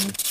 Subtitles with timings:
[0.00, 0.29] Mm-hmm.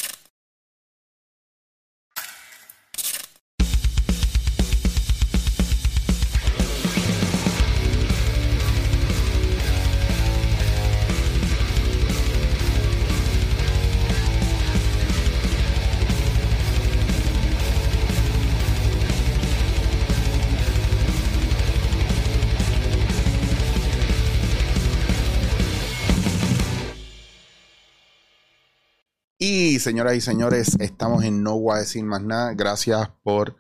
[29.80, 32.54] Señoras y señores, estamos en No Voy a decir más nada.
[32.54, 33.56] Gracias por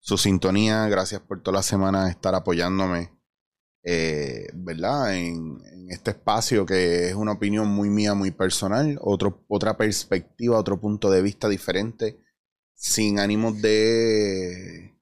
[0.00, 3.12] su sintonía, gracias por toda la semana estar apoyándome,
[3.84, 5.14] eh, ¿verdad?
[5.14, 10.80] En, este espacio que es una opinión muy mía, muy personal, otro, otra perspectiva, otro
[10.80, 12.20] punto de vista diferente,
[12.74, 14.96] sin ánimos de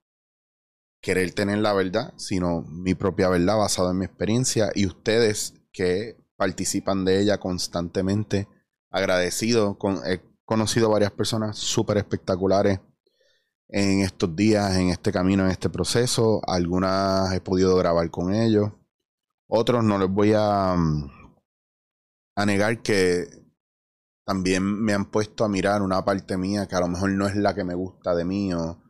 [1.00, 6.16] querer tener la verdad, sino mi propia verdad basada en mi experiencia y ustedes que
[6.36, 8.48] participan de ella constantemente
[8.90, 9.78] agradecido.
[9.78, 12.80] Con, he conocido varias personas súper espectaculares
[13.68, 16.40] en estos días, en este camino, en este proceso.
[16.46, 18.72] Algunas he podido grabar con ellos.
[19.46, 23.28] Otros no les voy a, a negar que
[24.24, 27.36] también me han puesto a mirar una parte mía que a lo mejor no es
[27.36, 28.82] la que me gusta de mí o,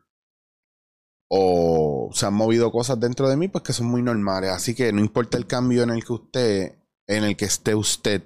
[1.29, 4.53] o se han movido cosas dentro de mí pues que son muy normales.
[4.53, 8.23] Así que no importa el cambio en el que usted, en el que esté usted,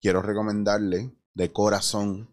[0.00, 2.30] quiero recomendarle de corazón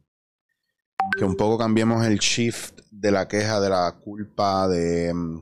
[1.17, 5.41] que un poco cambiemos el shift de la queja, de la culpa, de, mm,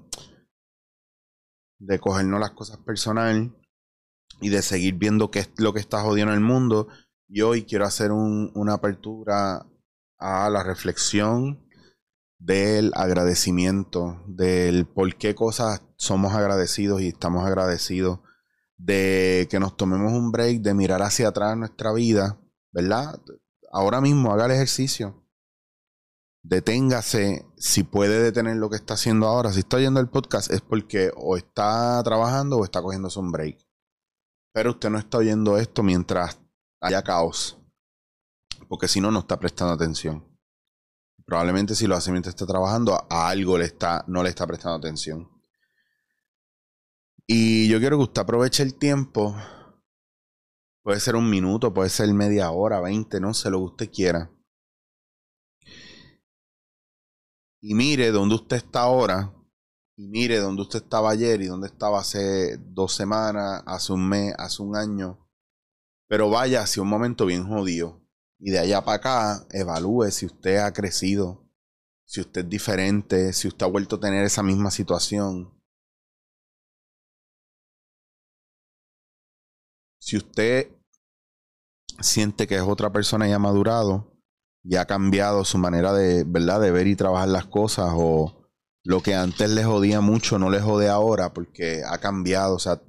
[1.80, 3.56] de cogernos las cosas personal
[4.42, 6.88] y de seguir viendo qué es lo que está jodiendo en el mundo.
[7.28, 9.66] Y hoy quiero hacer una apertura
[10.20, 11.66] a la reflexión
[12.38, 18.20] del agradecimiento, del por qué cosas somos agradecidos y estamos agradecidos
[18.78, 22.40] de que nos tomemos un break, de mirar hacia atrás nuestra vida,
[22.72, 23.20] ¿verdad?
[23.76, 25.22] Ahora mismo haga el ejercicio.
[26.44, 29.52] Deténgase, si puede detener lo que está haciendo ahora.
[29.52, 33.58] Si está oyendo el podcast es porque o está trabajando o está cogiendo un break.
[34.54, 36.40] Pero usted no está oyendo esto mientras
[36.80, 37.58] haya caos.
[38.70, 40.26] Porque si no, no está prestando atención.
[41.26, 44.78] Probablemente si lo hace mientras está trabajando, a algo le está, no le está prestando
[44.78, 45.30] atención.
[47.28, 49.36] Y yo quiero que usted aproveche el tiempo.
[50.86, 54.32] Puede ser un minuto, puede ser media hora, veinte, no sé, lo que usted quiera.
[57.60, 59.34] Y mire dónde usted está ahora.
[59.98, 64.36] Y mire dónde usted estaba ayer y dónde estaba hace dos semanas, hace un mes,
[64.38, 65.28] hace un año.
[66.08, 68.04] Pero vaya hacia un momento bien jodido.
[68.38, 71.50] Y de allá para acá, evalúe si usted ha crecido,
[72.06, 75.56] si usted es diferente, si usted ha vuelto a tener esa misma situación
[80.06, 80.75] Si usted
[82.00, 84.14] siente que es otra persona y ha madurado
[84.64, 86.60] y ha cambiado su manera de, ¿verdad?
[86.62, 88.50] de ver y trabajar las cosas o
[88.84, 92.82] lo que antes le jodía mucho no le jode ahora porque ha cambiado, o sea,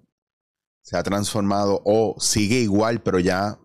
[0.83, 3.59] se ha transformado o sigue igual, pero ya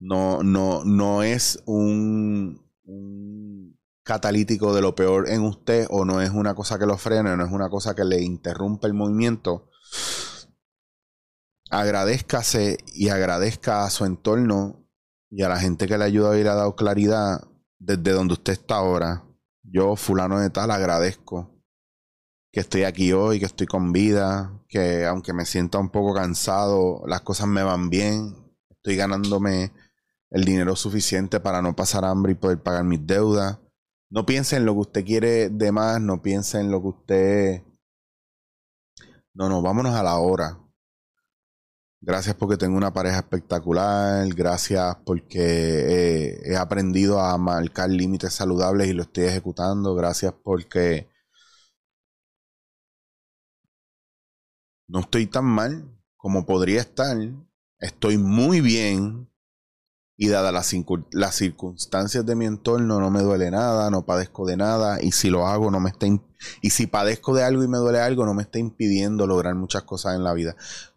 [0.00, 2.66] no, no, no es un,
[4.06, 7.44] catalítico de lo peor en usted o no es una cosa que lo frene, no
[7.44, 9.68] es una cosa que le interrumpe el movimiento
[11.70, 14.86] agradezcase y agradezca a su entorno
[15.30, 18.34] y a la gente que le ha ayudado y le ha dado claridad desde donde
[18.34, 19.24] usted está ahora.
[19.62, 21.56] Yo, fulano de tal, agradezco
[22.56, 27.02] que estoy aquí hoy, que estoy con vida, que aunque me sienta un poco cansado,
[27.06, 28.34] las cosas me van bien,
[28.70, 29.72] estoy ganándome
[30.30, 33.58] el dinero suficiente para no pasar hambre y poder pagar mis deudas.
[34.08, 37.62] No piense en lo que usted quiere de más, no piense en lo que usted...
[39.34, 40.58] No, no, vámonos a la hora.
[42.06, 44.26] Gracias porque tengo una pareja espectacular.
[44.32, 49.94] Gracias porque eh, he aprendido a marcar límites saludables y lo estoy ejecutando.
[49.96, 51.08] Gracias porque
[54.88, 55.84] no estoy tan mal
[56.16, 57.16] como podría estar.
[57.78, 59.28] Estoy muy bien.
[60.18, 60.52] Y dadas
[61.12, 65.02] las, circunstancias de mi entorno, no me duele nada, no padezco de nada.
[65.02, 66.06] Y si lo hago, no me está.
[66.62, 69.82] Y si padezco de algo y me duele algo, no me está impidiendo lograr muchas
[69.82, 70.56] cosas en la vida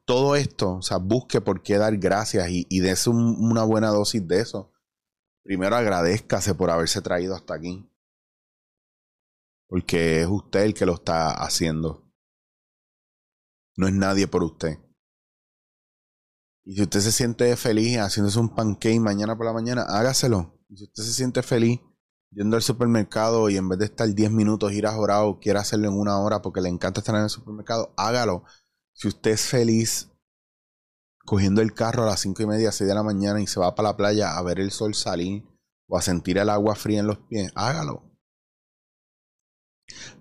[0.10, 4.28] todo esto, o sea, busque por qué dar gracias y, y dése una buena dosis
[4.28, 4.74] de eso.
[5.44, 7.88] Primero agradezcase por haberse traído hasta aquí.
[9.68, 12.12] Porque es usted el que lo está haciendo.
[13.78, 14.80] No es nadie por usted.
[16.70, 20.54] Y si usted se siente feliz haciéndose un pancake mañana por la mañana, hágaselo.
[20.70, 21.80] Y si usted se siente feliz
[22.30, 25.88] yendo al supermercado y en vez de estar 10 minutos ir a jorado, quiere hacerlo
[25.88, 28.44] en una hora porque le encanta estar en el supermercado, hágalo.
[28.94, 30.12] Si usted es feliz
[31.26, 33.74] cogiendo el carro a las cinco y media, 6 de la mañana y se va
[33.74, 35.44] para la playa a ver el sol salir
[35.88, 38.16] o a sentir el agua fría en los pies, hágalo.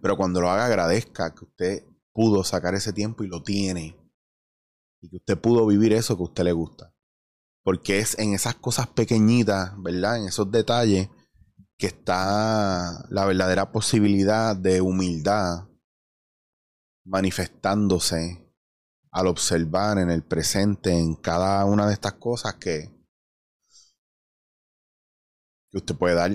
[0.00, 1.85] Pero cuando lo haga, agradezca que usted
[2.15, 3.98] pudo sacar ese tiempo y lo tiene.
[5.00, 6.95] Y que usted pudo vivir eso que a usted le gusta.
[7.62, 10.19] Porque es en esas cosas pequeñitas, ¿verdad?
[10.19, 11.09] En esos detalles
[11.77, 15.69] que está la verdadera posibilidad de humildad
[17.05, 18.45] manifestándose
[19.11, 22.91] al observar en el presente, en cada una de estas cosas que,
[25.71, 26.31] que usted puede dar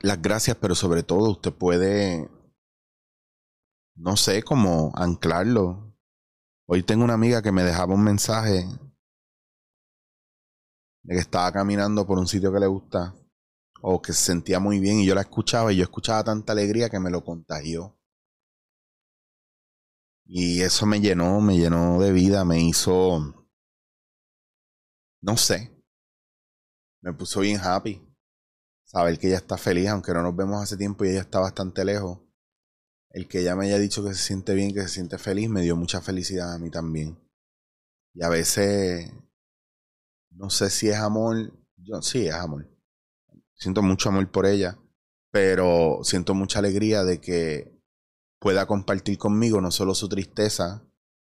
[0.00, 2.28] las gracias, pero sobre todo usted puede,
[3.94, 5.91] no sé, cómo anclarlo.
[6.66, 8.66] Hoy tengo una amiga que me dejaba un mensaje
[11.02, 13.14] de que estaba caminando por un sitio que le gusta
[13.80, 16.88] o que se sentía muy bien y yo la escuchaba y yo escuchaba tanta alegría
[16.88, 17.98] que me lo contagió.
[20.24, 23.48] Y eso me llenó, me llenó de vida, me hizo,
[25.20, 25.76] no sé,
[27.02, 28.00] me puso bien happy.
[28.84, 31.84] Saber que ella está feliz, aunque no nos vemos hace tiempo y ella está bastante
[31.84, 32.20] lejos.
[33.12, 35.62] El que ella me haya dicho que se siente bien, que se siente feliz, me
[35.62, 37.18] dio mucha felicidad a mí también.
[38.14, 39.12] Y a veces,
[40.30, 42.72] no sé si es amor, yo sí es amor
[43.62, 44.76] siento mucho amor por ella,
[45.30, 47.80] pero siento mucha alegría de que
[48.40, 50.82] pueda compartir conmigo no solo su tristeza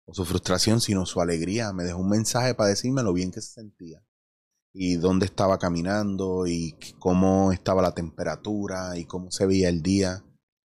[0.05, 1.73] o su frustración, sino su alegría.
[1.73, 4.03] Me dejó un mensaje para decirme lo bien que se sentía
[4.73, 10.23] y dónde estaba caminando y cómo estaba la temperatura y cómo se veía el día.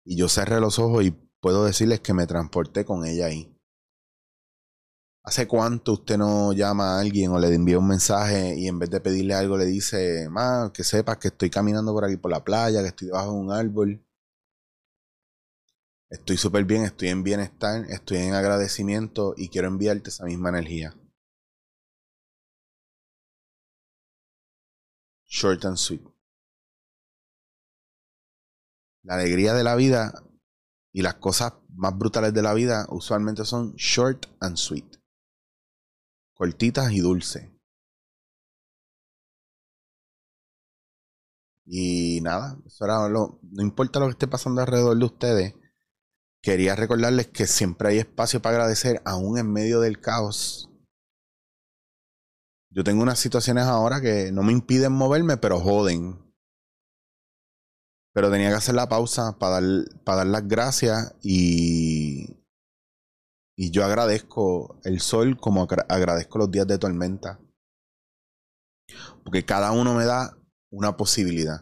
[0.06, 3.50] Y yo cerré los ojos y puedo decirles que me transporté con ella ahí.
[5.26, 8.90] ¿Hace cuánto usted no llama a alguien o le envía un mensaje y en vez
[8.90, 12.44] de pedirle algo le dice, más que sepas que estoy caminando por aquí por la
[12.44, 14.06] playa, que estoy debajo de un árbol?
[16.10, 20.94] Estoy súper bien, estoy en bienestar, estoy en agradecimiento y quiero enviarte esa misma energía.
[25.26, 26.13] Short and sweet.
[29.04, 30.14] La alegría de la vida
[30.92, 35.04] y las cosas más brutales de la vida usualmente son short and sweet
[36.34, 37.50] cortitas y dulces.
[41.66, 45.54] Y nada, eso era lo, no importa lo que esté pasando alrededor de ustedes,
[46.42, 50.70] quería recordarles que siempre hay espacio para agradecer, aún en medio del caos.
[52.70, 56.20] Yo tengo unas situaciones ahora que no me impiden moverme, pero joden.
[58.14, 59.64] Pero tenía que hacer la pausa para dar,
[60.04, 62.44] para dar las gracias y
[63.56, 67.40] y yo agradezco el sol como agradezco los días de tormenta.
[69.24, 70.36] Porque cada uno me da
[70.72, 71.62] una posibilidad.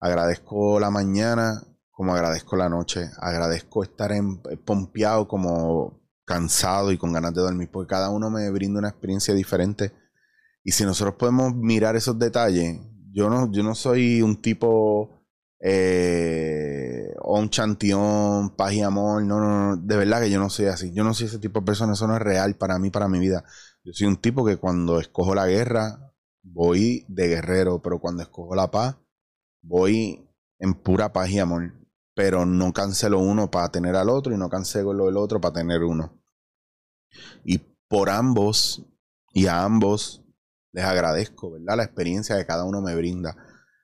[0.00, 3.10] Agradezco la mañana como agradezco la noche.
[3.18, 7.70] Agradezco estar en, pompeado como cansado y con ganas de dormir.
[7.72, 9.92] Porque cada uno me brinda una experiencia diferente.
[10.62, 12.80] Y si nosotros podemos mirar esos detalles,
[13.14, 15.24] yo no, yo no soy un tipo
[15.60, 19.22] eh, o un chantión, paz y amor.
[19.22, 20.92] No, no, no, de verdad que yo no soy así.
[20.92, 23.20] Yo no soy ese tipo de persona, eso no es real para mí, para mi
[23.20, 23.44] vida.
[23.84, 26.12] Yo soy un tipo que cuando escojo la guerra,
[26.42, 28.96] voy de guerrero, pero cuando escojo la paz,
[29.62, 30.28] voy
[30.58, 31.72] en pura paz y amor.
[32.16, 35.84] Pero no cancelo uno para tener al otro y no cancelo el otro para tener
[35.84, 36.20] uno.
[37.44, 37.58] Y
[37.88, 38.84] por ambos
[39.32, 40.23] y a ambos
[40.74, 41.76] les agradezco, ¿verdad?
[41.76, 43.36] La experiencia que cada uno me brinda.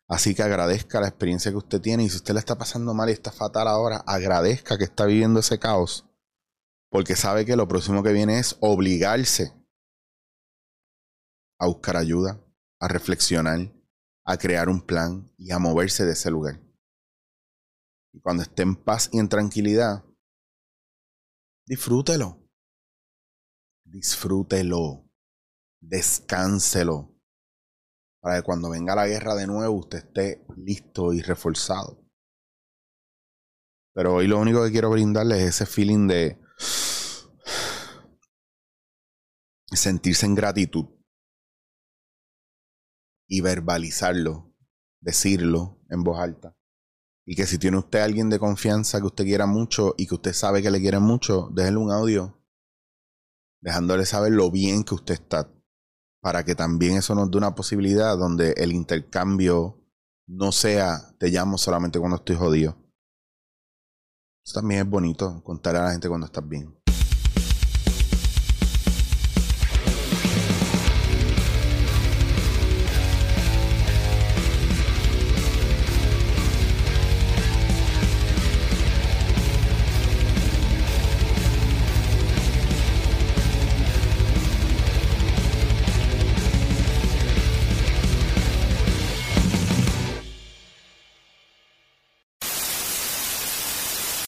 [0.08, 3.08] Así que agradezca la experiencia que usted tiene y si usted le está pasando mal
[3.08, 6.10] y está fatal ahora, agradezca que está viviendo ese caos.
[6.90, 9.52] Porque sabe que lo próximo que viene es obligarse
[11.60, 12.44] a buscar ayuda,
[12.80, 13.72] a reflexionar,
[14.24, 16.60] a crear un plan y a moverse de ese lugar.
[18.12, 20.04] Y cuando esté en paz y en tranquilidad,
[21.66, 22.50] disfrútelo.
[23.84, 25.09] Disfrútelo.
[25.80, 27.10] Descánselo
[28.20, 32.04] para que cuando venga la guerra de nuevo usted esté listo y reforzado.
[33.94, 36.40] Pero hoy lo único que quiero brindarles es ese feeling de
[39.72, 40.86] sentirse en gratitud
[43.26, 44.54] y verbalizarlo,
[45.00, 46.56] decirlo en voz alta.
[47.24, 50.32] Y que si tiene usted alguien de confianza que usted quiera mucho y que usted
[50.32, 52.36] sabe que le quiere mucho, déjele un audio
[53.62, 55.52] dejándole saber lo bien que usted está
[56.20, 59.78] para que también eso nos dé una posibilidad donde el intercambio
[60.26, 62.76] no sea te llamo solamente cuando estoy jodido.
[64.44, 66.79] Eso también es bonito, contarle a la gente cuando estás bien.